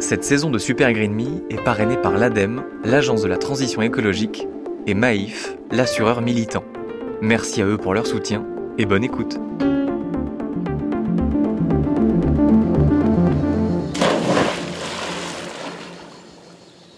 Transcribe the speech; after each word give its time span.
Cette 0.00 0.24
saison 0.24 0.50
de 0.50 0.58
Super 0.58 0.92
Green 0.92 1.12
Me 1.14 1.44
est 1.50 1.62
parrainée 1.62 1.96
par 1.96 2.16
l'ADEME, 2.16 2.62
l'Agence 2.84 3.22
de 3.22 3.28
la 3.28 3.36
transition 3.36 3.82
écologique, 3.82 4.46
et 4.86 4.94
Maïf, 4.94 5.54
l'assureur 5.70 6.20
militant. 6.22 6.64
Merci 7.20 7.62
à 7.62 7.66
eux 7.66 7.76
pour 7.76 7.94
leur 7.94 8.06
soutien 8.06 8.44
et 8.78 8.86
bonne 8.86 9.04
écoute. 9.04 9.38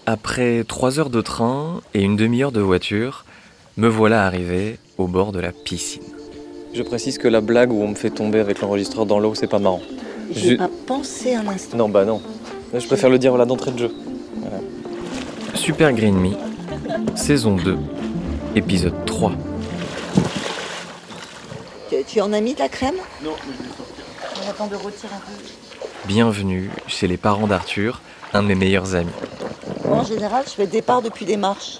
Après 0.05 0.63
trois 0.67 0.99
heures 0.99 1.09
de 1.09 1.21
train 1.21 1.81
et 1.93 2.01
une 2.01 2.15
demi-heure 2.15 2.51
de 2.51 2.59
voiture, 2.59 3.25
me 3.77 3.87
voilà 3.87 4.25
arrivé 4.25 4.77
au 4.97 5.07
bord 5.07 5.31
de 5.31 5.39
la 5.39 5.51
piscine. 5.51 6.03
Je 6.73 6.83
précise 6.83 7.17
que 7.17 7.27
la 7.27 7.41
blague 7.41 7.71
où 7.71 7.81
on 7.81 7.87
me 7.89 7.95
fait 7.95 8.09
tomber 8.09 8.39
avec 8.39 8.59
l'enregistreur 8.61 9.05
dans 9.05 9.19
l'eau, 9.19 9.35
c'est 9.35 9.47
pas 9.47 9.59
marrant. 9.59 9.81
J'ai 10.31 10.51
Je- 10.51 10.55
pas 10.55 10.69
pensé 10.87 11.35
un 11.35 11.47
instant. 11.47 11.77
Non, 11.77 11.89
bah 11.89 12.03
non. 12.05 12.21
Je 12.73 12.87
préfère 12.87 13.11
le 13.11 13.19
dire 13.19 13.37
là 13.37 13.45
d'entrée 13.45 13.71
de 13.71 13.77
jeu. 13.77 13.91
Voilà. 14.37 14.57
Super 15.53 15.93
Green 15.93 16.15
Me, 16.15 16.31
saison 17.15 17.55
2, 17.55 17.77
épisode 18.55 19.05
3. 19.05 19.31
Tu, 21.89 21.95
tu 22.07 22.21
en 22.21 22.33
as 22.33 22.41
mis 22.41 22.55
de 22.55 22.59
la 22.59 22.69
crème? 22.69 22.95
Non, 23.23 23.35
On 24.43 24.49
attend 24.49 24.65
de 24.65 24.75
retirer 24.75 25.13
un 25.13 25.19
peu. 25.19 25.87
Bienvenue 26.07 26.71
chez 26.87 27.07
les 27.07 27.17
parents 27.17 27.45
d'Arthur, 27.45 28.01
un 28.33 28.41
de 28.41 28.47
mes 28.47 28.55
meilleurs 28.55 28.95
amis. 28.95 29.11
Moi, 29.85 29.97
en 29.97 30.03
général, 30.03 30.43
je 30.47 30.53
fais 30.53 30.65
le 30.65 30.71
départ 30.71 31.03
depuis 31.03 31.25
les 31.25 31.37
marches. 31.37 31.79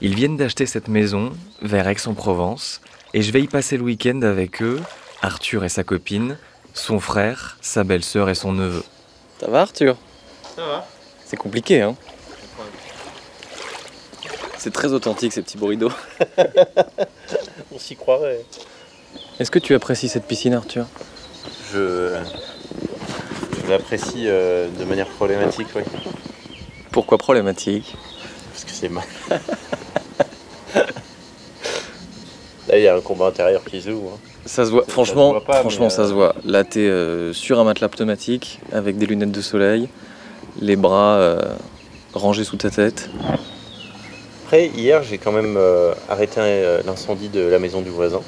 Ils 0.00 0.14
viennent 0.14 0.36
d'acheter 0.36 0.66
cette 0.66 0.86
maison 0.86 1.32
vers 1.62 1.88
Aix-en-Provence 1.88 2.80
et 3.12 3.22
je 3.22 3.32
vais 3.32 3.40
y 3.40 3.48
passer 3.48 3.76
le 3.76 3.82
week-end 3.82 4.22
avec 4.22 4.62
eux, 4.62 4.80
Arthur 5.22 5.64
et 5.64 5.68
sa 5.68 5.82
copine, 5.82 6.38
son 6.74 7.00
frère, 7.00 7.58
sa 7.60 7.82
belle-sœur 7.82 8.30
et 8.30 8.34
son 8.36 8.52
neveu. 8.52 8.84
Ça 9.40 9.48
va 9.48 9.62
Arthur? 9.62 9.96
Ça 10.56 10.64
va 10.66 10.86
C'est 11.24 11.36
compliqué 11.36 11.82
hein? 11.82 11.94
C'est 14.58 14.72
très 14.72 14.92
authentique 14.92 15.32
ces 15.32 15.42
petits 15.42 15.58
burritos. 15.58 15.92
On 17.74 17.78
s'y 17.78 17.94
croirait. 17.94 18.40
Est-ce 19.38 19.50
que 19.50 19.58
tu 19.60 19.74
apprécies 19.74 20.08
cette 20.08 20.24
piscine 20.26 20.54
Arthur? 20.54 20.86
Je, 21.72 22.16
je 23.62 23.70
l'apprécie 23.70 24.24
euh, 24.26 24.68
de 24.68 24.84
manière 24.84 25.06
problématique, 25.06 25.68
oui. 25.76 25.82
Pourquoi 26.90 27.18
problématique? 27.18 27.94
Parce 28.52 28.64
que 28.64 28.70
c'est 28.70 28.88
mal. 28.88 29.04
Là, 32.66 32.76
il 32.78 32.82
y 32.82 32.88
a 32.88 32.96
un 32.96 33.00
combat 33.00 33.26
intérieur 33.26 33.62
qui 33.64 33.80
se 33.80 33.90
joue. 33.90 34.10
hein. 34.12 34.18
Ça 34.46 34.64
se 34.64 34.70
voit, 34.70 34.84
Ça 34.86 34.92
franchement, 34.92 35.28
se 35.28 35.32
voit 35.32 35.44
pas, 35.44 35.60
franchement 35.60 35.90
ça 35.90 36.02
euh, 36.02 36.08
se 36.08 36.12
voit. 36.12 36.34
Là, 36.44 36.64
t'es 36.64 36.80
euh, 36.80 37.32
sur 37.32 37.58
un 37.60 37.64
matelas 37.64 37.88
pneumatique 37.88 38.60
avec 38.72 38.96
des 38.98 39.06
lunettes 39.06 39.32
de 39.32 39.40
soleil, 39.40 39.88
les 40.60 40.76
bras 40.76 41.16
euh, 41.16 41.40
rangés 42.14 42.44
sous 42.44 42.56
ta 42.56 42.70
tête. 42.70 43.10
Après, 44.44 44.68
hier, 44.68 45.02
j'ai 45.02 45.18
quand 45.18 45.32
même 45.32 45.56
euh, 45.56 45.92
arrêté 46.08 46.40
euh, 46.40 46.80
l'incendie 46.86 47.28
de 47.28 47.40
la 47.40 47.58
maison 47.58 47.80
du 47.80 47.90
voisin. 47.90 48.20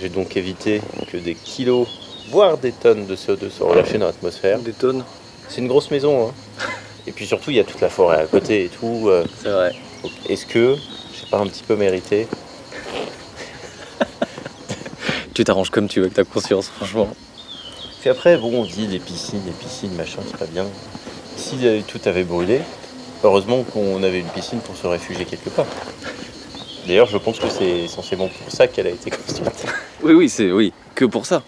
J'ai 0.00 0.08
donc 0.08 0.36
évité 0.36 0.80
que 1.12 1.16
des 1.16 1.34
kilos, 1.34 1.86
voire 2.30 2.58
des 2.58 2.72
tonnes 2.72 3.06
de 3.06 3.14
CO2 3.14 3.48
soient 3.50 3.70
relâchés 3.70 3.98
dans 3.98 4.06
l'atmosphère. 4.06 4.58
Des 4.58 4.72
tonnes 4.72 5.04
C'est 5.48 5.60
une 5.60 5.68
grosse 5.68 5.90
maison. 5.92 6.28
hein. 6.28 6.32
Et 7.06 7.12
puis 7.12 7.26
surtout, 7.26 7.50
il 7.50 7.56
y 7.56 7.60
a 7.60 7.64
toute 7.64 7.80
la 7.80 7.88
forêt 7.88 8.18
à 8.20 8.26
côté 8.26 8.64
et 8.64 8.68
tout. 8.68 9.04
euh, 9.08 9.24
C'est 9.42 9.50
vrai. 9.50 9.72
Est-ce 10.28 10.46
que 10.46 10.74
j'ai 10.76 11.26
pas 11.30 11.38
un 11.38 11.46
petit 11.46 11.62
peu 11.62 11.76
mérité 11.76 12.26
Tu 15.34 15.44
t'arranges 15.44 15.70
comme 15.70 15.88
tu 15.88 16.00
veux 16.00 16.06
avec 16.06 16.14
ta 16.14 16.24
conscience, 16.24 16.68
franchement. 16.68 17.08
Puis 18.00 18.10
après, 18.10 18.36
bon, 18.36 18.62
on 18.62 18.64
dit 18.64 18.86
les 18.86 18.98
piscines, 18.98 19.40
les 19.46 19.52
piscines, 19.52 19.94
machin, 19.94 20.18
c'est 20.26 20.36
pas 20.36 20.46
bien. 20.46 20.66
Si 21.36 21.56
euh, 21.66 21.80
tout 21.86 22.00
avait 22.04 22.24
brûlé, 22.24 22.60
heureusement 23.24 23.62
qu'on 23.62 24.02
avait 24.02 24.20
une 24.20 24.26
piscine 24.28 24.58
pour 24.60 24.76
se 24.76 24.86
réfugier 24.86 25.24
quelque 25.24 25.48
part. 25.50 25.66
D'ailleurs, 26.86 27.06
je 27.06 27.16
pense 27.16 27.38
que 27.38 27.48
c'est 27.48 27.84
essentiellement 27.84 28.28
pour 28.28 28.52
ça 28.52 28.66
qu'elle 28.66 28.86
a 28.88 28.90
été 28.90 29.10
construite. 29.10 29.64
Oui, 30.02 30.14
oui, 30.14 30.28
c'est 30.28 30.50
oui, 30.50 30.72
que 30.96 31.04
pour 31.04 31.26
ça. 31.26 31.44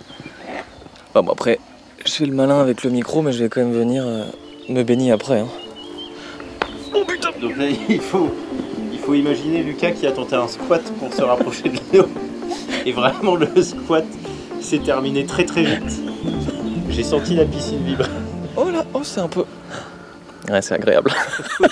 Enfin, 1.11 1.23
bon, 1.23 1.33
après, 1.33 1.59
je 2.07 2.13
fais 2.13 2.25
le 2.27 2.33
malin 2.33 2.61
avec 2.61 2.85
le 2.85 2.91
micro, 2.91 3.21
mais 3.21 3.33
je 3.33 3.43
vais 3.43 3.49
quand 3.49 3.63
même 3.63 3.73
venir 3.73 4.05
euh, 4.07 4.27
me 4.69 4.85
baigner 4.85 5.11
après. 5.11 5.41
hein. 5.41 5.49
Donc 7.41 7.57
là, 7.57 7.65
il 7.89 8.01
faut, 8.01 8.31
il 8.93 8.99
faut 9.01 9.15
imaginer 9.15 9.65
Lucas 9.65 9.91
qui 9.91 10.07
a 10.07 10.13
tenté 10.13 10.37
un 10.37 10.47
squat 10.47 10.83
pour 11.01 11.13
se 11.13 11.21
rapprocher 11.23 11.65
de 11.65 11.99
l'eau. 11.99 12.07
Et 12.85 12.93
vraiment, 12.93 13.37
le 13.37 13.63
squat 13.63 14.05
s'est 14.61 14.79
terminé 14.79 15.25
très 15.25 15.45
très 15.45 15.63
vite. 15.63 16.01
J'ai 16.91 17.03
senti 17.03 17.35
la 17.35 17.45
piscine 17.45 17.83
vibrer. 17.83 18.09
Oh 18.57 18.71
là, 18.71 18.85
oh, 18.95 19.03
c'est 19.03 19.21
un 19.21 19.29
peu. 19.29 19.45
Ouais, 20.49 20.63
c'est 20.63 20.75
agréable. 20.75 21.11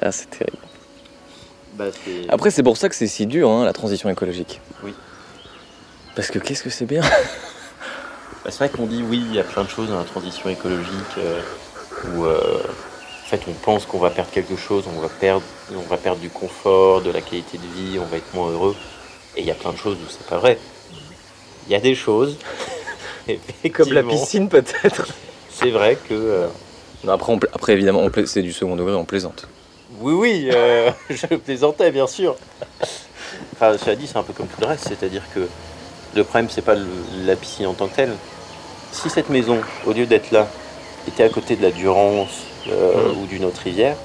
ah, 0.00 0.12
c'est 0.12 0.30
terrible. 0.30 0.58
Bah, 1.74 1.86
Après, 2.28 2.50
c'est 2.50 2.62
pour 2.62 2.76
ça 2.76 2.88
que 2.88 2.94
c'est 2.94 3.06
si 3.06 3.26
dur, 3.26 3.50
hein, 3.50 3.64
la 3.64 3.72
transition 3.72 4.08
écologique. 4.08 4.60
Oui. 4.84 4.94
Parce 6.14 6.30
que 6.30 6.38
qu'est-ce 6.38 6.62
que 6.62 6.70
c'est 6.70 6.86
bien 6.86 7.02
Bah, 8.44 8.50
c'est 8.50 8.58
vrai 8.58 8.68
qu'on 8.70 8.86
dit 8.86 9.04
oui, 9.08 9.22
il 9.28 9.34
y 9.34 9.38
a 9.38 9.44
plein 9.44 9.62
de 9.62 9.68
choses 9.68 9.88
dans 9.88 9.98
la 9.98 10.04
transition 10.04 10.48
écologique 10.50 11.18
euh, 11.18 11.40
où 12.08 12.24
euh, 12.24 12.58
en 12.58 13.28
fait 13.28 13.40
on 13.48 13.52
pense 13.52 13.86
qu'on 13.86 14.00
va 14.00 14.10
perdre 14.10 14.32
quelque 14.32 14.56
chose, 14.56 14.84
on 14.88 15.00
va 15.00 15.08
perdre, 15.08 15.44
on 15.72 15.88
va 15.88 15.96
perdre 15.96 16.20
du 16.20 16.28
confort, 16.28 17.02
de 17.02 17.12
la 17.12 17.20
qualité 17.20 17.58
de 17.58 17.66
vie, 17.66 18.00
on 18.00 18.06
va 18.06 18.16
être 18.16 18.34
moins 18.34 18.50
heureux. 18.50 18.74
Et 19.36 19.40
il 19.40 19.46
y 19.46 19.50
a 19.50 19.54
plein 19.54 19.72
de 19.72 19.78
choses 19.78 19.96
où 19.96 20.10
c'est 20.10 20.26
pas 20.26 20.38
vrai. 20.38 20.58
Il 21.66 21.72
y 21.72 21.74
a 21.76 21.80
des 21.80 21.94
choses. 21.94 22.36
Comme 23.72 23.92
la 23.92 24.02
piscine, 24.02 24.48
peut-être. 24.48 25.06
C'est 25.50 25.70
vrai 25.70 25.96
que 26.08 26.14
euh, 26.14 26.46
Non, 27.04 27.12
après, 27.12 27.32
on 27.32 27.38
pla- 27.38 27.50
après, 27.54 27.72
évidemment, 27.72 28.08
pla- 28.10 28.26
c'est 28.26 28.42
du 28.42 28.52
second 28.52 28.74
degré, 28.76 28.92
on 28.94 29.04
plaisante. 29.04 29.46
oui, 30.00 30.12
oui, 30.14 30.50
euh, 30.52 30.90
je 31.10 31.26
plaisantais 31.26 31.90
bien 31.92 32.06
sûr. 32.06 32.36
Enfin, 33.54 33.76
cela 33.78 33.94
dit, 33.96 34.06
c'est 34.06 34.16
un 34.16 34.22
peu 34.22 34.32
comme 34.32 34.46
tout 34.48 34.60
le 34.60 34.66
reste, 34.66 34.88
c'est-à-dire 34.88 35.22
que 35.34 35.46
le 36.14 36.24
problème 36.24 36.48
c'est 36.50 36.62
pas 36.62 36.74
le- 36.74 36.86
la 37.24 37.36
piscine 37.36 37.66
en 37.66 37.74
tant 37.74 37.86
que 37.88 37.94
telle. 37.96 38.12
Si 38.92 39.08
cette 39.08 39.30
maison, 39.30 39.60
au 39.86 39.92
lieu 39.92 40.04
d'être 40.06 40.30
là, 40.32 40.48
était 41.08 41.22
à 41.22 41.28
côté 41.28 41.56
de 41.56 41.62
la 41.62 41.70
Durance 41.70 42.42
euh, 42.68 43.12
ou 43.14 43.26
d'une 43.26 43.44
autre 43.44 43.60
rivière, 43.62 43.96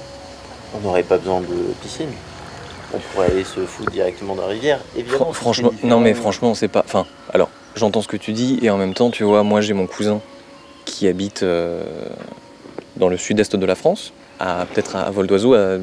on 0.74 0.80
n'aurait 0.80 1.02
pas 1.02 1.18
besoin 1.18 1.40
de 1.40 1.46
piscine. 1.82 2.10
On 2.94 2.98
pourrait 2.98 3.30
aller 3.30 3.44
se 3.44 3.60
foutre 3.60 3.90
directement 3.90 4.34
dans 4.34 4.42
la 4.42 4.48
rivière. 4.48 4.80
Évidemment, 4.96 5.32
franchement, 5.32 5.72
non 5.82 6.00
mais 6.00 6.14
franchement, 6.14 6.54
c'est 6.54 6.68
pas. 6.68 6.82
Enfin, 6.84 7.06
alors, 7.32 7.50
j'entends 7.76 8.02
ce 8.02 8.08
que 8.08 8.16
tu 8.16 8.32
dis 8.32 8.58
et 8.62 8.70
en 8.70 8.78
même 8.78 8.94
temps, 8.94 9.10
tu 9.10 9.24
vois, 9.24 9.42
moi 9.42 9.60
j'ai 9.60 9.74
mon 9.74 9.86
cousin 9.86 10.20
qui 10.84 11.06
habite 11.06 11.42
euh, 11.42 11.84
dans 12.96 13.08
le 13.08 13.16
sud-est 13.16 13.56
de 13.56 13.66
la 13.66 13.74
France, 13.74 14.12
à 14.40 14.66
peut-être 14.72 14.96
à 14.96 15.10
vol 15.10 15.26
d'oiseau, 15.26 15.54
à 15.54 15.76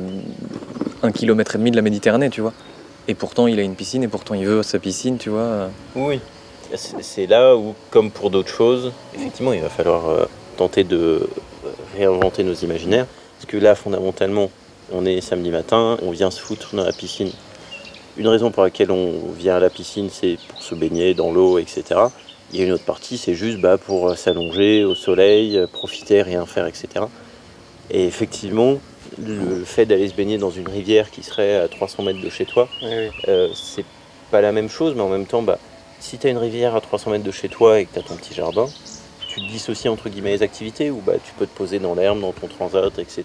un 1.03 1.11
kilomètre 1.11 1.55
et 1.55 1.57
demi 1.59 1.71
de 1.71 1.75
la 1.75 1.81
Méditerranée, 1.81 2.29
tu 2.29 2.41
vois. 2.41 2.53
Et 3.07 3.13
pourtant, 3.13 3.45
il 3.47 3.59
a 3.59 3.61
une 3.61 3.75
piscine 3.75 4.03
et 4.03 4.07
pourtant 4.07 4.33
il 4.33 4.45
veut 4.45 4.63
sa 4.63 4.79
piscine, 4.79 5.17
tu 5.17 5.29
vois. 5.29 5.69
Oui. 5.95 6.19
C'est 6.73 7.03
c'est 7.03 7.27
là 7.27 7.55
où, 7.55 7.75
comme 7.91 8.09
pour 8.09 8.31
d'autres 8.31 8.49
choses, 8.49 8.91
effectivement, 9.13 9.53
il 9.53 9.61
va 9.61 9.69
falloir 9.69 10.09
euh, 10.09 10.25
tenter 10.57 10.83
de 10.83 10.97
euh, 10.97 11.69
réinventer 11.95 12.43
nos 12.43 12.55
imaginaires. 12.55 13.05
Parce 13.37 13.45
que 13.45 13.57
là, 13.57 13.75
fondamentalement, 13.75 14.49
on 14.91 15.05
est 15.05 15.21
samedi 15.21 15.49
matin, 15.49 15.97
on 16.01 16.11
vient 16.11 16.31
se 16.31 16.41
foutre 16.41 16.75
dans 16.75 16.83
la 16.83 16.93
piscine. 16.93 17.31
Une 18.17 18.27
raison 18.27 18.51
pour 18.51 18.63
laquelle 18.63 18.91
on 18.91 19.31
vient 19.37 19.57
à 19.57 19.59
la 19.59 19.69
piscine, 19.69 20.09
c'est 20.09 20.37
pour 20.47 20.61
se 20.61 20.75
baigner 20.75 21.13
dans 21.13 21.31
l'eau, 21.31 21.57
etc. 21.57 21.83
Il 22.53 22.59
y 22.59 22.63
a 22.63 22.65
une 22.65 22.71
autre 22.71 22.85
partie, 22.85 23.17
c'est 23.17 23.33
juste 23.33 23.59
bah, 23.59 23.77
pour 23.77 24.09
euh, 24.09 24.15
s'allonger 24.15 24.85
au 24.85 24.95
soleil, 24.95 25.57
euh, 25.57 25.67
profiter, 25.67 26.21
rien 26.21 26.45
faire, 26.45 26.67
etc. 26.67 26.87
Et 27.89 28.05
effectivement, 28.05 28.77
le 29.17 29.63
fait 29.65 29.85
d'aller 29.85 30.07
se 30.07 30.13
baigner 30.13 30.37
dans 30.37 30.51
une 30.51 30.69
rivière 30.69 31.11
qui 31.11 31.23
serait 31.23 31.55
à 31.57 31.67
300 31.67 32.03
mètres 32.03 32.21
de 32.21 32.29
chez 32.29 32.45
toi, 32.45 32.69
euh, 32.83 33.49
c'est 33.53 33.85
pas 34.31 34.41
la 34.41 34.51
même 34.51 34.69
chose, 34.69 34.93
mais 34.95 35.01
en 35.01 35.09
même 35.09 35.25
temps, 35.25 35.41
bah, 35.41 35.59
si 35.99 36.17
tu 36.17 36.27
as 36.27 36.29
une 36.29 36.37
rivière 36.37 36.75
à 36.75 36.81
300 36.81 37.11
mètres 37.11 37.23
de 37.23 37.31
chez 37.31 37.49
toi 37.49 37.79
et 37.79 37.85
que 37.85 37.93
tu 37.93 37.99
as 37.99 38.03
ton 38.03 38.15
petit 38.15 38.33
jardin, 38.33 38.67
tu 39.27 39.41
te 39.41 39.47
dissocies 39.47 39.89
entre 39.89 40.07
guillemets 40.07 40.31
les 40.31 40.43
activités 40.43 40.91
où 40.91 41.01
bah, 41.05 41.13
tu 41.23 41.33
peux 41.33 41.45
te 41.45 41.55
poser 41.55 41.79
dans 41.79 41.95
l'herbe, 41.95 42.21
dans 42.21 42.31
ton 42.31 42.47
transat, 42.47 42.97
etc. 42.99 43.23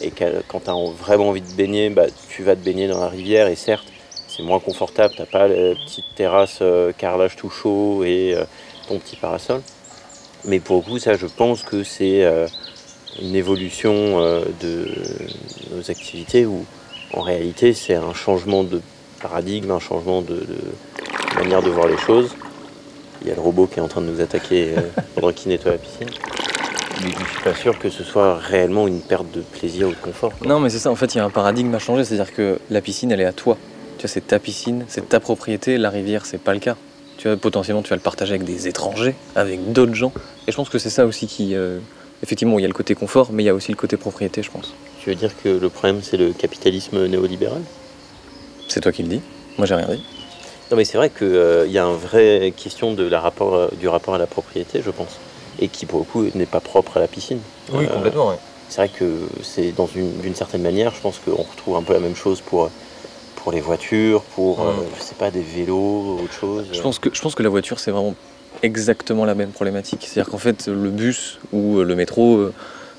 Et 0.00 0.12
quand 0.46 0.60
tu 0.60 0.70
as 0.70 0.74
vraiment 0.98 1.30
envie 1.30 1.40
de 1.40 1.52
baigner, 1.52 1.90
bah, 1.90 2.06
tu 2.28 2.42
vas 2.42 2.54
te 2.54 2.64
baigner 2.64 2.86
dans 2.88 3.00
la 3.00 3.08
rivière 3.08 3.48
et 3.48 3.56
certes, 3.56 3.86
c'est 4.28 4.42
moins 4.42 4.60
confortable, 4.60 5.14
t'as 5.16 5.26
pas 5.26 5.48
la 5.48 5.74
petite 5.74 6.04
terrasse 6.14 6.58
euh, 6.62 6.92
carrelage 6.96 7.34
tout 7.34 7.50
chaud 7.50 8.04
et 8.04 8.34
euh, 8.36 8.44
ton 8.86 8.98
petit 8.98 9.16
parasol. 9.16 9.62
Mais 10.44 10.60
pour 10.60 10.76
le 10.76 10.82
coup, 10.82 10.98
ça, 10.98 11.14
je 11.14 11.26
pense 11.26 11.62
que 11.62 11.82
c'est 11.82 12.24
euh, 12.24 12.46
une 13.20 13.34
évolution 13.34 14.20
de 14.60 14.88
nos 15.72 15.90
activités 15.90 16.46
où 16.46 16.64
en 17.12 17.22
réalité, 17.22 17.74
c'est 17.74 17.94
un 17.94 18.14
changement 18.14 18.62
de 18.62 18.80
paradigme, 19.20 19.72
un 19.72 19.80
changement 19.80 20.22
de, 20.22 20.46
manière 21.34 21.62
de 21.62 21.70
voir 21.70 21.88
les 21.88 21.96
choses. 21.96 22.36
Il 23.22 23.28
y 23.28 23.32
a 23.32 23.34
le 23.34 23.40
robot 23.40 23.66
qui 23.66 23.80
est 23.80 23.82
en 23.82 23.88
train 23.88 24.02
de 24.02 24.06
nous 24.06 24.20
attaquer 24.20 24.74
pendant 25.16 25.32
qu'il 25.32 25.48
nettoie 25.48 25.72
la 25.72 25.78
piscine. 25.78 26.08
Mais 27.02 27.10
je 27.10 27.32
suis 27.32 27.42
pas 27.42 27.54
sûr 27.54 27.78
que 27.78 27.90
ce 27.90 28.02
soit 28.02 28.38
réellement 28.38 28.88
une 28.88 29.00
perte 29.00 29.30
de 29.32 29.40
plaisir 29.40 29.88
ou 29.88 29.90
de 29.90 29.96
confort. 29.96 30.32
Non, 30.44 30.58
mais 30.58 30.68
c'est 30.68 30.78
ça, 30.78 30.90
en 30.90 30.96
fait, 30.96 31.14
il 31.14 31.18
y 31.18 31.20
a 31.20 31.24
un 31.24 31.30
paradigme 31.30 31.74
à 31.74 31.78
changer, 31.78 32.04
c'est-à-dire 32.04 32.34
que 32.34 32.58
la 32.70 32.80
piscine, 32.80 33.12
elle 33.12 33.20
est 33.20 33.24
à 33.24 33.32
toi. 33.32 33.56
Tu 33.98 34.02
vois, 34.02 34.08
c'est 34.08 34.26
ta 34.26 34.38
piscine, 34.38 34.84
c'est 34.88 35.08
ta 35.08 35.20
propriété, 35.20 35.78
la 35.78 35.90
rivière, 35.90 36.26
c'est 36.26 36.38
pas 36.38 36.54
le 36.54 36.60
cas. 36.60 36.76
Tu 37.16 37.28
vois, 37.28 37.36
potentiellement, 37.36 37.82
tu 37.82 37.90
vas 37.90 37.96
le 37.96 38.02
partager 38.02 38.34
avec 38.34 38.44
des 38.44 38.68
étrangers, 38.68 39.14
avec 39.34 39.72
d'autres 39.72 39.94
gens. 39.94 40.12
Et 40.46 40.52
je 40.52 40.56
pense 40.56 40.68
que 40.68 40.78
c'est 40.78 40.90
ça 40.90 41.06
aussi 41.06 41.26
qui, 41.26 41.54
euh, 41.54 41.78
effectivement, 42.22 42.58
il 42.58 42.62
y 42.62 42.64
a 42.64 42.68
le 42.68 42.74
côté 42.74 42.94
confort, 42.94 43.30
mais 43.32 43.42
il 43.42 43.46
y 43.46 43.50
a 43.50 43.54
aussi 43.54 43.72
le 43.72 43.76
côté 43.76 43.96
propriété, 43.96 44.42
je 44.42 44.50
pense. 44.50 44.74
Tu 45.00 45.10
veux 45.10 45.16
dire 45.16 45.32
que 45.42 45.48
le 45.48 45.68
problème, 45.68 46.00
c'est 46.02 46.16
le 46.16 46.32
capitalisme 46.32 47.06
néolibéral? 47.06 47.62
C'est 48.68 48.80
toi 48.80 48.92
qui 48.92 49.02
le 49.02 49.08
dis. 49.08 49.20
Moi, 49.56 49.66
j'ai 49.66 49.74
rien 49.74 49.88
dit. 49.88 50.04
Non, 50.70 50.76
mais 50.76 50.84
c'est 50.84 50.98
vrai 50.98 51.10
qu'il 51.10 51.70
y 51.70 51.78
a 51.78 51.84
une 51.84 51.96
vraie 51.96 52.52
question 52.56 52.92
de 52.92 53.04
la 53.04 53.20
rapport, 53.20 53.54
euh, 53.54 53.68
du 53.80 53.88
rapport 53.88 54.14
à 54.14 54.18
la 54.18 54.26
propriété, 54.26 54.82
je 54.84 54.90
pense, 54.90 55.18
et 55.60 55.68
qui, 55.68 55.86
pour 55.86 56.00
le 56.00 56.04
coup, 56.04 56.24
n'est 56.34 56.46
pas 56.46 56.60
propre 56.60 56.96
à 56.96 57.00
la 57.00 57.08
piscine. 57.08 57.40
Oui, 57.72 57.84
Euh, 57.84 57.94
complètement. 57.94 58.32
C'est 58.68 58.82
vrai 58.82 58.88
que 58.90 59.28
c'est 59.42 59.72
dans 59.72 59.86
une, 59.94 60.18
d'une 60.18 60.34
certaine 60.34 60.62
manière, 60.62 60.94
je 60.94 61.00
pense 61.00 61.18
qu'on 61.18 61.42
retrouve 61.42 61.76
un 61.76 61.82
peu 61.82 61.94
la 61.94 62.00
même 62.00 62.14
chose 62.16 62.40
pour, 62.42 62.70
pour 63.36 63.50
les 63.52 63.60
voitures, 63.60 64.22
pour, 64.34 64.60
euh, 64.60 64.72
je 64.98 65.02
sais 65.02 65.14
pas, 65.14 65.30
des 65.30 65.40
vélos, 65.42 66.18
autre 66.22 66.32
chose. 66.32 66.66
Je 66.72 66.80
pense 66.80 66.98
que, 66.98 67.08
je 67.12 67.20
pense 67.20 67.34
que 67.34 67.42
la 67.42 67.48
voiture, 67.48 67.80
c'est 67.80 67.90
vraiment 67.90 68.14
exactement 68.62 69.24
la 69.24 69.34
même 69.34 69.50
problématique. 69.52 70.04
C'est-à-dire 70.06 70.30
qu'en 70.30 70.38
fait, 70.38 70.66
le 70.66 70.90
bus 70.90 71.38
ou 71.52 71.78
le 71.82 71.94
métro, 71.94 72.36
euh, 72.36 72.52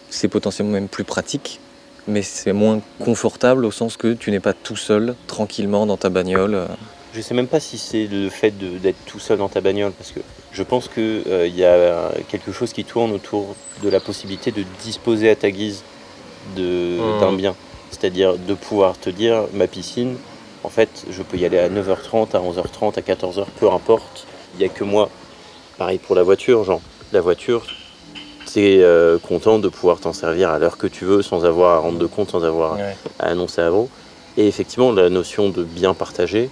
c'est 0.10 0.28
potentiellement 0.28 0.72
même 0.74 0.88
plus 0.88 1.04
pratique, 1.04 1.60
mais 2.08 2.24
c'est 2.24 2.54
moins 2.54 2.82
confortable 3.00 3.64
au 3.66 3.72
sens 3.72 3.96
que 3.96 4.14
tu 4.14 4.32
n'es 4.32 4.40
pas 4.40 4.54
tout 4.54 4.76
seul, 4.78 5.14
tranquillement 5.28 5.86
dans 5.86 5.98
ta 5.98 6.10
bagnole. 6.10 6.68
Euh. 7.12 7.16
Je 7.16 7.22
sais 7.22 7.34
même 7.34 7.48
pas 7.48 7.60
si 7.60 7.78
c'est 7.78 8.06
le 8.08 8.30
fait 8.30 8.52
d'être 8.58 9.04
tout 9.06 9.20
seul 9.20 9.38
dans 9.40 9.50
ta 9.50 9.62
bagnole, 9.62 9.92
parce 9.92 10.12
que 10.12 10.20
je 10.52 10.64
pense 10.64 10.88
qu'il 10.88 11.24
y 11.56 11.64
a 11.64 12.12
quelque 12.30 12.52
chose 12.52 12.74
qui 12.74 12.86
tourne 12.86 13.12
autour 13.12 13.56
de 13.84 13.90
la 13.90 14.00
possibilité 14.00 14.52
de 14.52 14.64
disposer 14.84 15.30
à 15.30 15.36
ta 15.36 15.52
guise 15.52 15.84
de- 16.56 16.98
Mm. 17.00 17.20
d'un 17.20 17.34
bien. 17.34 17.56
C'est-à-dire 17.92 18.38
de 18.38 18.54
pouvoir 18.54 18.98
te 18.98 19.10
dire, 19.10 19.44
ma 19.54 19.68
piscine, 19.68 20.16
en 20.64 20.70
fait, 20.70 21.06
je 21.10 21.22
peux 21.24 21.38
y 21.38 21.46
aller 21.46 21.58
à 21.60 21.70
9h30, 21.70 22.36
à 22.36 22.40
11h30, 22.42 22.98
à 22.98 23.02
14h, 23.02 23.46
peu 23.60 23.70
importe. 23.72 24.26
Il 24.56 24.60
n'y 24.60 24.66
a 24.66 24.70
que 24.70 24.84
moi. 24.84 25.10
Pareil 25.78 25.98
pour 25.98 26.16
la 26.16 26.24
voiture, 26.24 26.64
genre, 26.64 26.82
la 27.14 27.22
voiture, 27.22 27.66
tu 28.52 28.60
es 28.60 28.84
content 29.28 29.58
de 29.60 29.70
pouvoir 29.70 30.00
t'en 30.00 30.12
servir 30.14 30.50
à 30.50 30.60
l'heure 30.60 30.78
que 30.78 30.88
tu 30.88 31.06
veux, 31.06 31.22
sans 31.22 31.46
avoir 31.46 31.78
à 31.78 31.80
rendre 31.80 31.98
de 32.00 32.06
compte, 32.06 32.32
sans 32.32 32.44
avoir 32.44 32.78
à 33.20 33.26
annoncer 33.26 33.62
avant. 33.62 33.88
Et 34.38 34.48
effectivement, 34.48 34.92
la 34.92 35.10
notion 35.10 35.50
de 35.50 35.64
bien 35.64 35.94
partagé 35.94 36.50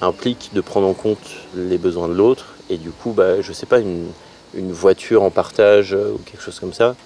implique 0.00 0.50
de 0.52 0.60
prendre 0.60 0.86
en 0.86 0.94
compte 0.94 1.26
les 1.54 1.78
besoins 1.78 2.08
de 2.08 2.14
l'autre. 2.14 2.54
Et 2.70 2.76
du 2.76 2.90
coup, 2.90 3.12
bah, 3.12 3.40
je 3.40 3.52
sais 3.52 3.66
pas, 3.66 3.78
une, 3.78 4.06
une 4.54 4.72
voiture 4.72 5.22
en 5.22 5.30
partage 5.30 5.94
euh, 5.94 6.12
ou 6.14 6.18
quelque 6.18 6.42
chose 6.42 6.58
comme 6.60 6.72
ça, 6.72 6.96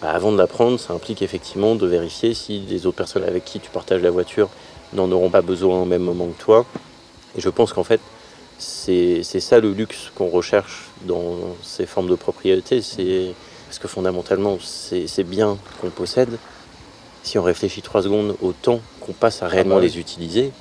bah, 0.00 0.10
avant 0.10 0.32
de 0.32 0.38
la 0.38 0.46
prendre, 0.46 0.78
ça 0.78 0.92
implique 0.92 1.22
effectivement 1.22 1.74
de 1.74 1.86
vérifier 1.86 2.34
si 2.34 2.60
les 2.60 2.86
autres 2.86 2.96
personnes 2.96 3.24
avec 3.24 3.44
qui 3.44 3.60
tu 3.60 3.70
partages 3.70 4.02
la 4.02 4.10
voiture 4.10 4.48
n'en 4.92 5.10
auront 5.10 5.30
pas 5.30 5.42
besoin 5.42 5.82
au 5.82 5.84
même 5.84 6.02
moment 6.02 6.26
que 6.26 6.42
toi. 6.42 6.64
Et 7.36 7.40
je 7.40 7.48
pense 7.48 7.72
qu'en 7.72 7.84
fait, 7.84 8.00
c'est 8.58 9.22
ça 9.22 9.60
le 9.60 9.72
luxe 9.72 10.10
qu'on 10.14 10.28
recherche 10.28 10.88
dans 11.02 11.36
ces 11.62 11.86
formes 11.86 12.08
de 12.08 12.14
propriété. 12.14 12.80
C'est 12.82 13.32
parce 13.66 13.78
que 13.78 13.88
fondamentalement, 13.88 14.58
c'est 14.60 15.24
bien 15.24 15.58
qu'on 15.80 15.90
possède. 15.90 16.38
Si 17.22 17.38
on 17.38 17.42
réfléchit 17.42 17.82
trois 17.82 18.02
secondes 18.02 18.36
au 18.40 18.52
temps 18.52 18.80
qu'on 19.00 19.12
passe 19.12 19.42
à 19.42 19.48
réellement 19.48 19.74
bah 19.74 19.82
oui. 19.82 19.88
les 19.88 19.98
utiliser, 19.98 20.52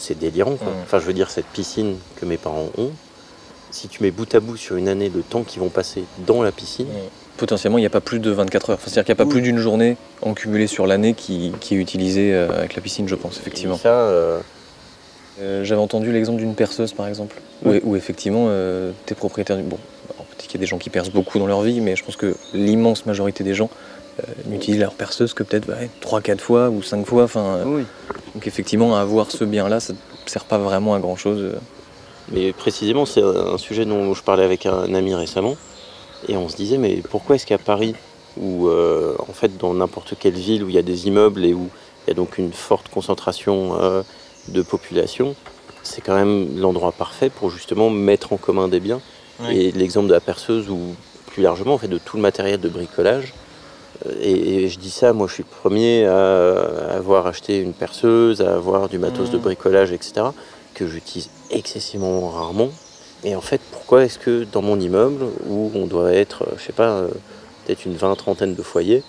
c'est 0.00 0.18
délirant. 0.18 0.56
Quoi. 0.56 0.68
Mm. 0.72 0.82
Enfin, 0.82 0.98
je 0.98 1.04
veux 1.04 1.12
dire, 1.12 1.30
cette 1.30 1.46
piscine 1.46 1.96
que 2.16 2.26
mes 2.26 2.36
parents 2.36 2.68
ont, 2.78 2.90
si 3.70 3.88
tu 3.88 4.02
mets 4.02 4.10
bout 4.10 4.32
à 4.34 4.40
bout 4.40 4.56
sur 4.56 4.76
une 4.76 4.88
année 4.88 5.10
le 5.14 5.22
temps 5.22 5.42
qu'ils 5.42 5.60
vont 5.60 5.68
passer 5.68 6.04
dans 6.26 6.42
la 6.42 6.52
piscine, 6.52 6.88
Potentiellement, 7.36 7.78
il 7.78 7.80
n'y 7.80 7.86
a 7.86 7.90
pas 7.90 8.02
plus 8.02 8.18
de 8.18 8.30
24 8.30 8.70
heures. 8.70 8.76
Enfin, 8.76 8.90
C'est-à-dire 8.90 9.04
qu'il 9.06 9.14
n'y 9.14 9.20
a 9.20 9.24
pas 9.24 9.28
Oui. 9.28 9.30
plus 9.30 9.40
d'une 9.40 9.56
journée 9.56 9.96
en 10.20 10.34
cumulé 10.34 10.66
sur 10.66 10.86
l'année 10.86 11.14
qui, 11.14 11.52
qui 11.60 11.74
est 11.74 11.78
utilisée 11.78 12.34
euh, 12.34 12.50
avec 12.58 12.74
la 12.74 12.82
piscine, 12.82 13.08
je 13.08 13.14
pense, 13.14 13.38
effectivement. 13.38 13.76
Et 13.76 13.78
ça, 13.78 13.88
euh, 13.94 14.40
Euh, 15.40 15.64
J'avais 15.64 15.80
entendu 15.80 16.12
l'exemple 16.12 16.38
d'une 16.38 16.54
perceuse, 16.54 16.92
par 16.92 17.06
exemple, 17.08 17.40
où, 17.64 17.70
où 17.82 17.96
effectivement, 17.96 18.46
euh, 18.48 18.92
tu 19.06 19.14
es 19.14 19.16
propriétaire 19.16 19.56
du... 19.56 19.62
Bon, 19.62 19.78
peut-être 20.08 20.48
qu'il 20.48 20.54
y 20.54 20.56
a 20.58 20.60
des 20.60 20.66
gens 20.66 20.76
qui 20.76 20.90
percent 20.90 21.12
beaucoup 21.12 21.38
dans 21.38 21.46
leur 21.46 21.62
vie, 21.62 21.80
mais 21.80 21.96
je 21.96 22.04
pense 22.04 22.16
que 22.16 22.36
l'immense 22.52 23.06
majorité 23.06 23.42
des 23.42 23.54
gens 23.54 23.70
n'utilisent 24.46 24.80
leur 24.80 24.94
perceuse 24.94 25.34
que 25.34 25.42
peut-être 25.42 25.68
3-4 26.02 26.38
fois 26.38 26.70
ou 26.70 26.82
5 26.82 27.06
fois. 27.06 27.24
Enfin, 27.24 27.56
euh, 27.56 27.82
donc 28.34 28.46
effectivement, 28.46 28.96
avoir 28.96 29.30
ce 29.30 29.44
bien-là, 29.44 29.80
ça 29.80 29.92
ne 29.92 29.98
sert 30.26 30.44
pas 30.44 30.58
vraiment 30.58 30.94
à 30.94 31.00
grand-chose. 31.00 31.40
euh. 31.40 31.58
Mais 32.32 32.52
précisément, 32.52 33.06
c'est 33.06 33.22
un 33.22 33.58
sujet 33.58 33.84
dont 33.84 34.14
je 34.14 34.22
parlais 34.22 34.44
avec 34.44 34.66
un 34.66 34.94
ami 34.94 35.14
récemment. 35.14 35.56
Et 36.28 36.36
on 36.36 36.48
se 36.48 36.56
disait, 36.56 36.78
mais 36.78 37.02
pourquoi 37.08 37.36
est-ce 37.36 37.46
qu'à 37.46 37.58
Paris, 37.58 37.94
ou 38.36 38.68
euh, 38.68 39.16
en 39.18 39.32
fait 39.32 39.56
dans 39.56 39.74
n'importe 39.74 40.14
quelle 40.18 40.34
ville 40.34 40.62
où 40.62 40.68
il 40.68 40.74
y 40.74 40.78
a 40.78 40.82
des 40.82 41.08
immeubles 41.08 41.44
et 41.44 41.54
où 41.54 41.68
il 42.06 42.08
y 42.08 42.12
a 42.12 42.14
donc 42.14 42.38
une 42.38 42.52
forte 42.52 42.88
concentration 42.88 43.80
euh, 43.80 44.02
de 44.48 44.62
population, 44.62 45.34
c'est 45.82 46.02
quand 46.02 46.14
même 46.14 46.58
l'endroit 46.58 46.92
parfait 46.92 47.30
pour 47.30 47.50
justement 47.50 47.90
mettre 47.90 48.32
en 48.32 48.36
commun 48.36 48.68
des 48.68 48.80
biens. 48.80 49.00
Oui. 49.40 49.58
Et 49.58 49.72
l'exemple 49.72 50.08
de 50.08 50.12
la 50.12 50.20
perceuse, 50.20 50.68
ou 50.68 50.78
plus 51.26 51.42
largement, 51.42 51.74
en 51.74 51.78
fait, 51.78 51.88
de 51.88 51.98
tout 51.98 52.16
le 52.16 52.22
matériel 52.22 52.60
de 52.60 52.68
bricolage. 52.68 53.32
Euh, 54.06 54.12
Et, 54.20 54.64
et 54.64 54.68
je 54.68 54.78
dis 54.78 54.90
ça, 54.90 55.12
moi 55.12 55.26
je 55.28 55.34
suis 55.34 55.42
le 55.42 55.56
premier 55.60 56.06
à 56.06 56.94
avoir 56.96 57.26
acheté 57.26 57.58
une 57.58 57.72
perceuse, 57.74 58.40
à 58.40 58.54
avoir 58.54 58.88
du 58.88 58.98
matos 58.98 59.30
de 59.30 59.38
bricolage, 59.38 59.92
etc., 59.92 60.26
que 60.74 60.86
j'utilise 60.86 61.28
excessivement 61.50 62.28
rarement. 62.28 62.70
Et 63.24 63.34
en 63.36 63.40
fait, 63.42 63.60
pourquoi 63.72 64.04
est-ce 64.04 64.18
que 64.18 64.44
dans 64.44 64.62
mon 64.62 64.80
immeuble, 64.80 65.24
où 65.48 65.70
on 65.74 65.86
doit 65.86 66.12
être, 66.12 66.44
je 66.56 66.62
sais 66.62 66.72
pas, 66.72 66.90
euh, 66.90 67.08
peut-être 67.66 67.84
une 67.84 67.94
vingt, 67.96 68.14
trentaine 68.16 68.54
de 68.54 68.62
foyers, 68.62 69.02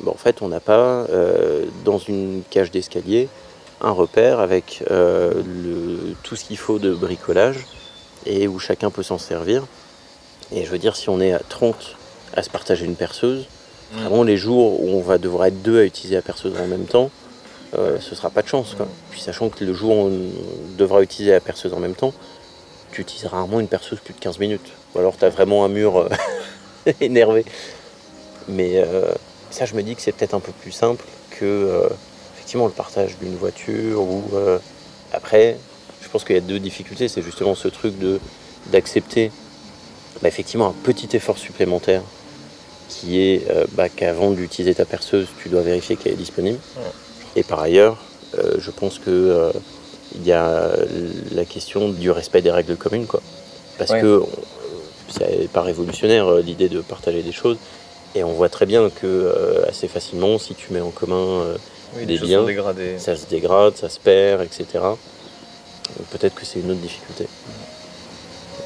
ben, 0.00 0.12
en 0.12 0.16
fait, 0.16 0.42
on 0.42 0.48
n'a 0.48 0.60
pas, 0.60 1.06
euh, 1.10 1.64
dans 1.84 1.98
une 1.98 2.42
cage 2.50 2.70
d'escalier, 2.70 3.28
un 3.80 3.90
repère 3.90 4.38
avec 4.40 4.84
euh, 4.90 5.32
le- 5.44 6.14
tout 6.22 6.36
ce 6.36 6.44
qu'il 6.44 6.58
faut 6.58 6.78
de 6.78 6.94
bricolage 6.94 7.66
et 8.24 8.46
où 8.46 8.58
chacun 8.58 8.90
peut 8.90 9.02
s'en 9.02 9.18
servir. 9.18 9.64
Et 10.52 10.64
je 10.64 10.70
veux 10.70 10.78
dire, 10.78 10.94
si 10.96 11.08
on 11.08 11.20
est 11.20 11.32
à 11.32 11.40
30 11.40 11.96
à 12.34 12.42
se 12.42 12.50
partager 12.50 12.84
une 12.86 12.94
perceuse, 12.96 13.42
Mm. 13.42 13.55
Vraiment 13.92 14.22
les 14.22 14.36
jours 14.36 14.82
où 14.82 14.88
on 14.90 15.00
va 15.00 15.18
devoir 15.18 15.46
être 15.46 15.62
deux 15.62 15.80
à 15.80 15.84
utiliser 15.84 16.16
la 16.16 16.22
perceuse 16.22 16.54
en 16.60 16.66
même 16.66 16.86
temps, 16.86 17.10
euh, 17.74 17.98
ce 18.00 18.14
sera 18.14 18.30
pas 18.30 18.42
de 18.42 18.48
chance. 18.48 18.76
Puis 19.10 19.20
sachant 19.20 19.48
que 19.48 19.64
le 19.64 19.72
jour 19.72 19.96
où 19.96 20.08
on 20.08 20.30
devra 20.76 21.02
utiliser 21.02 21.32
la 21.32 21.40
perceuse 21.40 21.72
en 21.74 21.80
même 21.80 21.94
temps, 21.94 22.12
tu 22.92 23.02
utilises 23.02 23.26
rarement 23.26 23.60
une 23.60 23.68
perceuse 23.68 24.00
plus 24.00 24.14
de 24.14 24.18
15 24.18 24.38
minutes. 24.38 24.72
Ou 24.94 24.98
alors 24.98 25.16
tu 25.16 25.24
as 25.24 25.28
vraiment 25.28 25.64
un 25.64 25.68
mur 25.68 25.98
euh, 25.98 26.08
énervé. 27.00 27.44
Mais 28.48 28.76
euh, 28.76 29.12
ça, 29.50 29.66
je 29.66 29.74
me 29.74 29.82
dis 29.82 29.94
que 29.94 30.02
c'est 30.02 30.12
peut-être 30.12 30.34
un 30.34 30.40
peu 30.40 30.52
plus 30.52 30.72
simple 30.72 31.04
que 31.30 31.44
euh, 31.44 31.88
effectivement 32.34 32.66
le 32.66 32.72
partage 32.72 33.18
d'une 33.18 33.36
voiture 33.36 34.00
ou 34.00 34.22
après. 35.12 35.56
Je 36.02 36.08
pense 36.08 36.24
qu'il 36.24 36.36
y 36.36 36.38
a 36.38 36.42
deux 36.42 36.60
difficultés. 36.60 37.08
C'est 37.08 37.22
justement 37.22 37.54
ce 37.54 37.68
truc 37.68 37.98
de 37.98 38.20
d'accepter 38.70 39.30
bah, 40.22 40.28
effectivement 40.28 40.68
un 40.68 40.74
petit 40.82 41.14
effort 41.16 41.38
supplémentaire 41.38 42.02
qui 42.88 43.20
est 43.20 43.50
euh, 43.50 43.64
bah, 43.72 43.88
qu'avant 43.88 44.30
d'utiliser 44.30 44.74
ta 44.74 44.84
perceuse, 44.84 45.26
tu 45.42 45.48
dois 45.48 45.62
vérifier 45.62 45.96
qu'elle 45.96 46.12
est 46.12 46.16
disponible. 46.16 46.58
Et 47.34 47.42
par 47.42 47.60
ailleurs, 47.60 47.98
euh, 48.38 48.54
je 48.58 48.70
pense 48.70 48.98
que 48.98 49.10
euh, 49.10 49.52
il 50.14 50.26
y 50.26 50.32
a 50.32 50.70
la 51.32 51.44
question 51.44 51.88
du 51.90 52.10
respect 52.10 52.42
des 52.42 52.50
règles 52.50 52.76
communes, 52.76 53.06
quoi. 53.06 53.20
Parce 53.78 53.90
Ouais. 53.90 54.00
que 54.00 54.22
c'est 55.08 55.48
pas 55.52 55.62
révolutionnaire 55.62 56.30
l'idée 56.36 56.68
de 56.68 56.80
partager 56.80 57.22
des 57.22 57.32
choses, 57.32 57.58
et 58.14 58.24
on 58.24 58.32
voit 58.32 58.48
très 58.48 58.66
bien 58.66 58.88
que 58.88 59.06
euh, 59.06 59.66
assez 59.68 59.88
facilement, 59.88 60.38
si 60.38 60.54
tu 60.54 60.72
mets 60.72 60.80
en 60.80 60.90
commun, 60.90 61.42
euh, 61.42 61.56
Oui, 61.96 62.06
Des 62.06 62.18
biens. 62.18 62.44
ça 62.98 63.14
se 63.16 63.26
dégrade, 63.26 63.76
ça 63.76 63.88
se 63.88 63.98
perd, 64.00 64.42
etc. 64.42 64.66
Peut-être 66.10 66.34
que 66.34 66.44
c'est 66.44 66.58
une 66.60 66.70
autre 66.72 66.80
difficulté. 66.80 67.26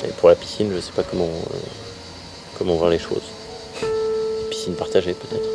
Et 0.04 0.08
pour 0.18 0.28
la 0.30 0.34
piscine, 0.36 0.70
je 0.74 0.80
sais 0.80 0.92
pas 0.92 1.02
comment 1.02 1.24
euh, 1.26 1.56
comment 2.58 2.74
voir 2.76 2.90
les 2.90 2.98
choses. 2.98 3.22
Piscine 4.70 4.76
partagée, 4.76 5.14
peut-être. 5.14 5.48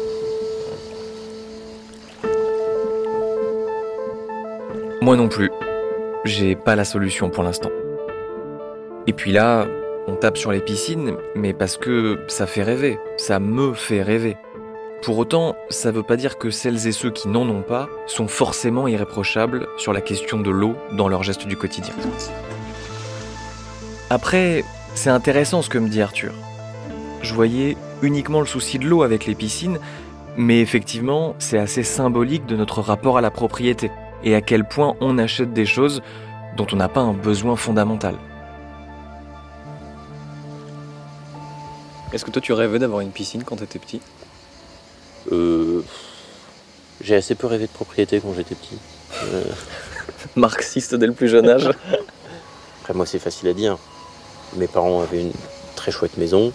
Moi 5.01 5.15
non 5.15 5.27
plus. 5.27 5.51
J'ai 6.23 6.55
pas 6.55 6.75
la 6.75 6.85
solution 6.85 7.29
pour 7.29 7.43
l'instant. 7.43 7.69
Et 9.07 9.13
puis 9.13 9.31
là, 9.31 9.67
on 10.07 10.15
tape 10.15 10.37
sur 10.37 10.51
les 10.51 10.61
piscines, 10.61 11.15
mais 11.35 11.53
parce 11.53 11.77
que 11.77 12.19
ça 12.27 12.47
fait 12.47 12.63
rêver. 12.63 12.99
Ça 13.17 13.39
me 13.39 13.73
fait 13.73 14.01
rêver. 14.01 14.37
Pour 15.03 15.19
autant, 15.19 15.55
ça 15.69 15.91
veut 15.91 16.01
pas 16.01 16.15
dire 16.15 16.39
que 16.39 16.49
celles 16.49 16.87
et 16.87 16.91
ceux 16.91 17.11
qui 17.11 17.27
n'en 17.27 17.47
ont 17.47 17.61
pas 17.61 17.87
sont 18.07 18.27
forcément 18.27 18.87
irréprochables 18.87 19.67
sur 19.77 19.93
la 19.93 20.01
question 20.01 20.39
de 20.39 20.49
l'eau 20.49 20.75
dans 20.93 21.07
leurs 21.07 21.21
gestes 21.21 21.45
du 21.45 21.55
quotidien. 21.55 21.93
Après, 24.09 24.63
c'est 24.95 25.11
intéressant 25.11 25.61
ce 25.61 25.69
que 25.69 25.77
me 25.77 25.89
dit 25.89 26.01
Arthur. 26.01 26.33
Je 27.21 27.33
voyais 27.33 27.77
uniquement 28.05 28.39
le 28.39 28.45
souci 28.45 28.79
de 28.79 28.85
l'eau 28.85 29.03
avec 29.03 29.25
les 29.25 29.35
piscines, 29.35 29.79
mais 30.37 30.61
effectivement, 30.61 31.35
c'est 31.39 31.57
assez 31.57 31.83
symbolique 31.83 32.45
de 32.45 32.55
notre 32.55 32.81
rapport 32.81 33.17
à 33.17 33.21
la 33.21 33.31
propriété 33.31 33.91
et 34.23 34.35
à 34.35 34.41
quel 34.41 34.65
point 34.65 34.95
on 35.01 35.17
achète 35.17 35.53
des 35.53 35.65
choses 35.65 36.01
dont 36.57 36.67
on 36.71 36.75
n'a 36.77 36.89
pas 36.89 37.01
un 37.01 37.13
besoin 37.13 37.55
fondamental. 37.55 38.15
Est-ce 42.13 42.23
que 42.23 42.31
toi 42.31 42.41
tu 42.41 42.53
rêvais 42.53 42.79
d'avoir 42.79 43.01
une 43.01 43.11
piscine 43.11 43.43
quand 43.43 43.57
t'étais 43.57 43.79
petit? 43.79 44.01
Euh, 45.31 45.81
J'ai 47.01 47.15
assez 47.15 47.35
peu 47.35 47.47
rêvé 47.47 47.65
de 47.65 47.71
propriété 47.71 48.21
quand 48.21 48.33
j'étais 48.33 48.55
petit. 48.55 48.77
Euh, 49.33 49.43
Marxiste 50.35 50.95
dès 50.95 51.07
le 51.07 51.13
plus 51.13 51.27
jeune 51.27 51.49
âge 51.49 51.69
Après, 52.81 52.93
moi, 52.93 53.05
c'est 53.05 53.19
facile 53.19 53.49
à 53.49 53.53
dire. 53.53 53.77
Mes 54.55 54.67
parents 54.67 55.01
avaient 55.01 55.21
une 55.21 55.33
très 55.75 55.91
chouette 55.91 56.17
maison. 56.17 56.53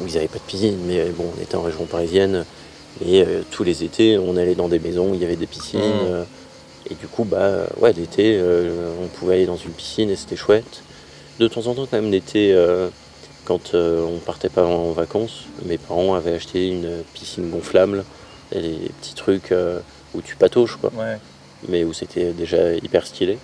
Où 0.00 0.06
ils 0.06 0.14
n'avaient 0.14 0.28
pas 0.28 0.38
de 0.38 0.44
piscine, 0.44 0.78
mais 0.86 1.04
bon, 1.10 1.24
on 1.36 1.42
était 1.42 1.56
en 1.56 1.62
région 1.62 1.84
parisienne, 1.86 2.44
et 3.04 3.24
tous 3.50 3.64
les 3.64 3.84
étés, 3.84 4.18
on 4.18 4.36
allait 4.36 4.54
dans 4.54 4.68
des 4.68 4.78
maisons 4.78 5.10
où 5.10 5.14
il 5.14 5.20
y 5.20 5.24
avait 5.24 5.36
des 5.36 5.46
piscines. 5.46 5.80
Mmh. 5.80 6.90
et 6.90 6.94
du 6.94 7.06
coup, 7.06 7.24
bah, 7.24 7.66
ouais, 7.80 7.92
l'été, 7.92 8.40
on 9.02 9.06
pouvait 9.08 9.34
aller 9.34 9.46
dans 9.46 9.58
une 9.58 9.72
piscine 9.72 10.08
et 10.08 10.16
c'était 10.16 10.36
chouette. 10.36 10.82
De 11.38 11.46
temps 11.46 11.66
en 11.66 11.74
temps, 11.74 11.86
quand 11.90 12.00
même, 12.00 12.10
l'été, 12.10 12.56
quand 13.44 13.74
on 13.74 14.18
partait 14.24 14.48
pas 14.48 14.64
en 14.64 14.92
vacances, 14.92 15.44
mes 15.66 15.76
parents 15.76 16.14
avaient 16.14 16.32
acheté 16.32 16.68
une 16.68 17.02
piscine 17.12 17.50
gonflable, 17.50 18.02
et 18.52 18.60
les 18.60 18.90
petits 19.00 19.14
trucs 19.14 19.52
où 20.14 20.22
tu 20.22 20.36
patauges, 20.36 20.78
quoi. 20.80 20.90
Mais 21.68 21.84
où 21.84 21.92
c'était 21.92 22.32
déjà 22.32 22.74
hyper 22.74 23.06
stylé. 23.06 23.38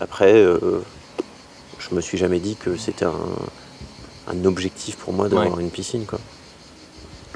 Après, 0.00 0.32
euh, 0.32 0.82
je 1.78 1.94
me 1.94 2.00
suis 2.00 2.18
jamais 2.18 2.38
dit 2.38 2.56
que 2.56 2.76
c'était 2.76 3.06
un, 3.06 3.14
objectif 4.44 4.96
pour 4.96 5.12
moi 5.12 5.28
d'avoir 5.28 5.60
une 5.60 5.70
piscine. 5.70 6.04
Quoi. 6.06 6.18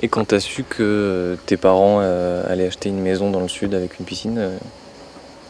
Et 0.03 0.09
quand 0.09 0.27
tu 0.27 0.35
as 0.35 0.41
su 0.41 0.65
que 0.65 1.37
tes 1.47 1.57
parents 1.57 1.99
euh, 2.01 2.51
allaient 2.51 2.67
acheter 2.67 2.89
une 2.89 3.01
maison 3.01 3.31
dans 3.31 3.41
le 3.41 3.49
sud 3.49 3.75
avec 3.75 3.99
une 3.99 4.07
piscine, 4.07 4.39
euh, 4.39 4.57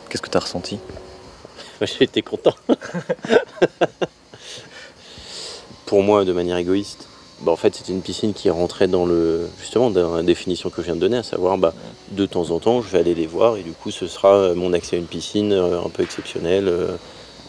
qu'est-ce 0.09 0.23
que 0.23 0.30
tu 0.30 0.37
as 0.37 0.40
ressenti? 0.40 0.78
J'ai 1.82 2.04
été 2.04 2.23
content. 2.23 2.54
pour 5.87 6.02
moi, 6.02 6.25
de 6.25 6.32
manière 6.32 6.56
égoïste. 6.56 7.06
Bah, 7.42 7.52
en 7.52 7.56
fait, 7.56 7.75
c'était 7.75 7.92
une 7.92 8.02
piscine 8.02 8.35
qui 8.35 8.50
rentrait 8.50 8.88
dans 8.88 9.06
le 9.06 9.49
justement 9.61 9.90
dans 9.90 10.16
la 10.16 10.23
définition 10.23 10.68
que 10.68 10.82
je 10.82 10.87
viens 10.87 10.97
de 10.97 11.00
donner, 11.00 11.18
à 11.18 11.23
savoir 11.23 11.56
bah, 11.56 11.73
de 12.11 12.26
temps 12.26 12.50
en 12.50 12.59
temps, 12.59 12.82
je 12.82 12.88
vais 12.88 12.99
aller 12.99 13.14
les 13.14 13.26
voir 13.26 13.56
et 13.56 13.62
du 13.62 13.73
coup, 13.73 13.90
ce 13.90 14.06
sera 14.06 14.52
mon 14.54 14.75
accès 14.75 14.97
à 14.97 14.99
une 14.99 15.06
piscine 15.06 15.52
un 15.52 15.88
peu 15.88 16.02
exceptionnelle 16.02 16.70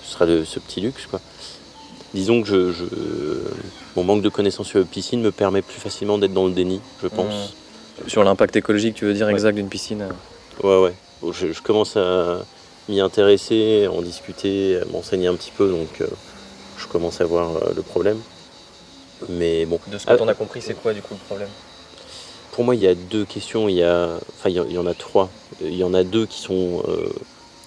ce 0.03 0.13
sera 0.13 0.25
ce 0.25 0.59
petit 0.59 0.81
luxe. 0.81 1.05
Quoi. 1.05 1.19
Disons 2.13 2.41
que 2.41 2.71
je, 2.71 2.83
mon 3.95 4.03
manque 4.03 4.21
de 4.21 4.29
connaissances 4.29 4.67
sur 4.67 4.79
la 4.79 4.85
piscine 4.85 5.21
me 5.21 5.31
permet 5.31 5.61
plus 5.61 5.79
facilement 5.79 6.17
d'être 6.17 6.33
dans 6.33 6.45
le 6.45 6.53
déni, 6.53 6.81
je 7.01 7.07
pense. 7.07 7.53
Mmh. 8.05 8.09
Sur 8.09 8.23
l'impact 8.23 8.55
écologique, 8.55 8.95
tu 8.95 9.05
veux 9.05 9.13
dire 9.13 9.29
exact 9.29 9.55
d'une 9.55 9.69
piscine 9.69 10.07
Ouais, 10.63 10.77
ouais. 10.79 10.93
je, 11.31 11.61
commence 11.61 11.95
à 11.97 12.39
m'y 12.89 12.99
intéresser, 12.99 13.85
à 13.85 13.91
en 13.91 14.01
discuter, 14.01 14.79
à 14.81 14.85
m'enseigner 14.91 15.27
un 15.27 15.35
petit 15.35 15.51
peu, 15.55 15.69
donc 15.69 16.01
euh, 16.01 16.07
je 16.77 16.87
commence 16.87 17.21
à 17.21 17.25
voir 17.25 17.55
euh, 17.55 17.71
le 17.75 17.81
problème. 17.81 18.19
Mais 19.29 19.65
bon. 19.65 19.79
De 19.87 19.97
ce 19.97 20.05
que 20.05 20.13
tu 20.13 20.21
en 20.21 20.27
as 20.27 20.33
compris, 20.33 20.61
c'est 20.61 20.73
quoi 20.73 20.93
du 20.93 21.01
coup 21.01 21.13
le 21.13 21.25
problème? 21.25 21.49
Pour 22.51 22.65
moi, 22.65 22.75
il 22.75 22.81
y 22.81 22.87
a 22.87 22.95
deux 22.95 23.23
questions. 23.23 23.69
Il 23.69 23.75
y 23.75 23.83
a, 23.83 24.09
enfin, 24.37 24.49
il 24.49 24.71
y 24.71 24.77
en 24.77 24.85
a 24.85 24.93
trois. 24.93 25.29
Il 25.61 25.75
y 25.75 25.83
en 25.83 25.93
a 25.93 26.03
deux 26.03 26.25
qui 26.25 26.39
sont 26.39 26.83
euh, 26.87 27.07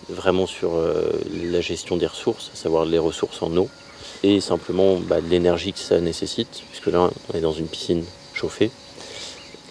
vraiment 0.09 0.47
sur 0.47 0.75
euh, 0.75 1.11
la 1.51 1.61
gestion 1.61 1.97
des 1.97 2.07
ressources, 2.07 2.51
à 2.53 2.57
savoir 2.57 2.85
les 2.85 2.99
ressources 2.99 3.43
en 3.43 3.57
eau, 3.57 3.69
et 4.25 4.41
simplement 4.41 4.97
bah, 4.97 5.21
l'énergie 5.21 5.75
que 5.75 5.79
ça 5.79 6.01
nécessite, 6.01 6.63
puisque 6.71 6.87
là 6.87 7.11
on 7.29 7.37
est 7.37 7.43
dans 7.43 7.53
une 7.53 7.67
piscine 7.67 8.03
chauffée. 8.33 8.71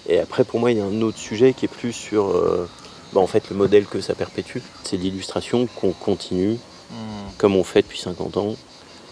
Et 0.08 0.20
après 0.20 0.44
pour 0.44 0.60
moi 0.60 0.72
il 0.72 0.78
y 0.78 0.82
a 0.82 0.86
un 0.86 1.02
autre 1.02 1.18
sujet 1.18 1.54
qui 1.54 1.66
est 1.66 1.68
plus 1.68 1.92
sur 1.92 2.30
euh, 2.30 2.70
bah, 3.14 3.20
en 3.20 3.26
fait 3.26 3.50
le 3.50 3.56
modèle 3.56 3.86
que 3.86 4.00
ça 4.00 4.14
perpétue, 4.14 4.60
c'est 4.84 4.98
l'illustration 4.98 5.68
qu'on 5.76 5.92
continue 5.92 6.60
hmm. 6.92 7.32
comme 7.40 7.56
on 7.56 7.64
fait 7.64 7.82
depuis 7.82 7.98
50 7.98 8.38
ans, 8.38 8.56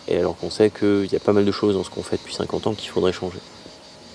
et 0.08 0.18
alors 0.18 0.38
qu'on 0.38 0.52
sait 0.52 0.70
qu'il 0.70 1.12
y 1.12 1.16
a 1.16 1.20
pas 1.20 1.34
mal 1.34 1.44
de 1.44 1.52
choses 1.52 1.74
dans 1.74 1.84
ce 1.84 1.90
qu'on 1.90 2.04
fait 2.04 2.18
depuis 2.18 2.36
50 2.36 2.68
ans 2.68 2.74
qu'il 2.76 2.90
faudrait 2.90 3.14
changer. 3.14 3.40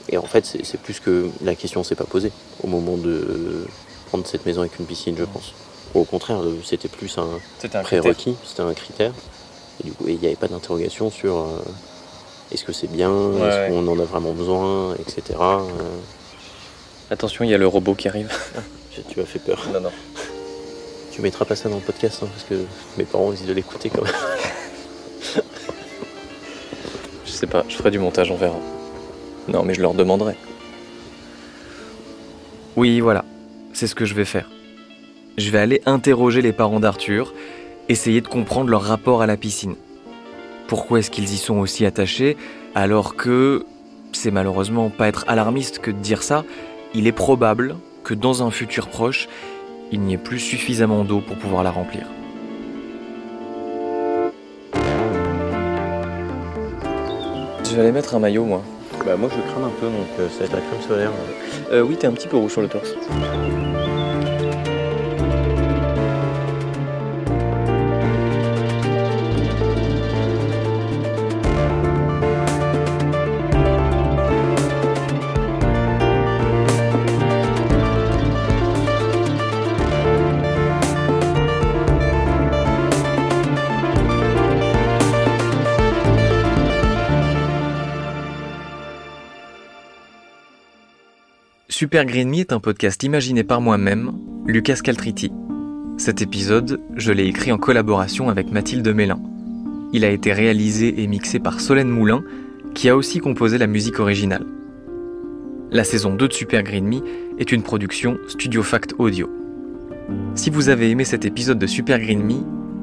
Et 0.08 0.18
en 0.18 0.26
fait 0.26 0.46
c'est 0.62 0.80
plus 0.80 1.00
que 1.00 1.28
la 1.42 1.56
question 1.56 1.82
s'est 1.82 1.96
pas 1.96 2.04
posée 2.04 2.30
au 2.62 2.68
moment 2.68 2.96
de 2.96 3.66
prendre 4.06 4.24
cette 4.28 4.46
maison 4.46 4.60
avec 4.60 4.78
une 4.78 4.86
piscine 4.86 5.16
je 5.18 5.24
pense. 5.24 5.54
Au 5.94 6.04
contraire, 6.04 6.40
c'était 6.62 6.88
plus 6.88 7.16
un, 7.16 7.28
prérequis, 7.82 8.36
c'était 8.44 8.60
un 8.60 8.74
critère. 8.74 9.12
Et 9.80 9.84
du 9.84 9.92
coup, 9.92 10.04
il 10.08 10.18
n'y 10.18 10.26
avait 10.26 10.36
pas 10.36 10.48
d'interrogation 10.48 11.10
sur 11.10 11.36
euh, 11.36 11.62
est-ce 12.52 12.64
que 12.64 12.72
c'est 12.72 12.90
bien, 12.90 13.10
est-ce 13.10 13.70
qu'on 13.70 13.86
en 13.86 13.98
a 13.98 14.04
vraiment 14.04 14.32
besoin, 14.32 14.94
etc. 14.94 15.38
Euh. 15.40 15.60
Attention, 17.10 17.44
il 17.44 17.50
y 17.50 17.54
a 17.54 17.58
le 17.58 17.66
robot 17.66 17.94
qui 17.94 18.08
arrive. 18.08 18.32
tu 19.08 19.20
m'as 19.20 19.26
fait 19.26 19.38
peur. 19.38 19.66
Non, 19.72 19.80
non. 19.80 19.92
Tu 21.12 21.22
mettras 21.22 21.44
pas 21.44 21.56
ça 21.56 21.68
dans 21.68 21.76
le 21.76 21.82
podcast 21.82 22.20
hein, 22.22 22.28
parce 22.30 22.44
que 22.44 22.66
mes 22.98 23.04
parents 23.04 23.32
ils 23.32 23.46
de 23.46 23.52
l'écouter 23.52 23.90
quand 23.90 24.02
même. 24.02 24.12
je 27.24 27.30
sais 27.30 27.46
pas, 27.46 27.64
je 27.68 27.76
ferai 27.76 27.90
du 27.90 27.98
montage, 27.98 28.30
on 28.30 28.36
verra. 28.36 28.58
Non, 29.48 29.62
mais 29.62 29.74
je 29.74 29.80
leur 29.80 29.94
demanderai. 29.94 30.36
Oui, 32.76 33.00
voilà, 33.00 33.24
c'est 33.72 33.86
ce 33.86 33.94
que 33.94 34.04
je 34.04 34.14
vais 34.14 34.26
faire 34.26 34.50
je 35.36 35.50
vais 35.50 35.58
aller 35.58 35.82
interroger 35.86 36.42
les 36.42 36.52
parents 36.52 36.80
d'Arthur, 36.80 37.34
essayer 37.88 38.20
de 38.20 38.28
comprendre 38.28 38.70
leur 38.70 38.82
rapport 38.82 39.22
à 39.22 39.26
la 39.26 39.36
piscine. 39.36 39.76
Pourquoi 40.68 40.98
est-ce 40.98 41.10
qu'ils 41.10 41.32
y 41.32 41.36
sont 41.36 41.58
aussi 41.58 41.86
attachés 41.86 42.36
alors 42.74 43.16
que, 43.16 43.64
c'est 44.12 44.30
malheureusement 44.30 44.90
pas 44.90 45.08
être 45.08 45.24
alarmiste 45.28 45.78
que 45.78 45.90
de 45.90 45.96
dire 45.96 46.22
ça, 46.22 46.44
il 46.94 47.06
est 47.06 47.12
probable 47.12 47.76
que 48.04 48.12
dans 48.12 48.42
un 48.42 48.50
futur 48.50 48.88
proche, 48.88 49.28
il 49.92 50.00
n'y 50.00 50.12
ait 50.12 50.18
plus 50.18 50.38
suffisamment 50.38 51.02
d'eau 51.04 51.20
pour 51.20 51.36
pouvoir 51.36 51.62
la 51.62 51.70
remplir. 51.70 52.06
Je 57.64 57.74
vais 57.74 57.80
aller 57.80 57.92
mettre 57.92 58.14
un 58.14 58.18
maillot 58.18 58.44
moi. 58.44 58.62
Bah 59.04 59.16
moi 59.16 59.30
je 59.30 59.52
crame 59.52 59.64
un 59.64 59.80
peu 59.80 59.86
donc 59.86 60.06
euh, 60.18 60.28
ça 60.28 60.40
va 60.40 60.44
être 60.44 60.52
la 60.52 60.60
crème 60.60 60.82
solaire. 60.86 61.12
Euh, 61.72 61.82
oui 61.82 61.96
t'es 61.96 62.06
un 62.06 62.12
petit 62.12 62.28
peu 62.28 62.36
rouge 62.36 62.52
sur 62.52 62.62
le 62.62 62.68
torse. 62.68 62.94
Super 91.78 92.06
Green 92.06 92.30
Me 92.30 92.38
est 92.38 92.54
un 92.54 92.58
podcast 92.58 93.02
imaginé 93.02 93.44
par 93.44 93.60
moi-même, 93.60 94.12
Lucas 94.46 94.78
Caltriti. 94.82 95.30
Cet 95.98 96.22
épisode, 96.22 96.80
je 96.96 97.12
l'ai 97.12 97.26
écrit 97.26 97.52
en 97.52 97.58
collaboration 97.58 98.30
avec 98.30 98.50
Mathilde 98.50 98.88
Mélin. 98.88 99.20
Il 99.92 100.02
a 100.06 100.08
été 100.08 100.32
réalisé 100.32 101.02
et 101.02 101.06
mixé 101.06 101.38
par 101.38 101.60
Solène 101.60 101.90
Moulin, 101.90 102.24
qui 102.72 102.88
a 102.88 102.96
aussi 102.96 103.18
composé 103.18 103.58
la 103.58 103.66
musique 103.66 104.00
originale. 104.00 104.46
La 105.70 105.84
saison 105.84 106.14
2 106.14 106.28
de 106.28 106.32
Super 106.32 106.62
Green 106.62 106.86
Me 106.86 107.02
est 107.38 107.52
une 107.52 107.62
production 107.62 108.16
Studio 108.26 108.62
Fact 108.62 108.94
Audio. 108.96 109.28
Si 110.34 110.48
vous 110.48 110.70
avez 110.70 110.88
aimé 110.88 111.04
cet 111.04 111.26
épisode 111.26 111.58
de 111.58 111.66
Super 111.66 112.00
Green 112.00 112.22
Me, 112.22 112.36